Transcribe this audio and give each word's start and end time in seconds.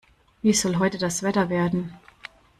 Wie 0.41 0.53
soll 0.53 0.77
heute 0.77 0.97
das 0.97 1.21
Wetter 1.21 1.49
werden? 1.49 1.95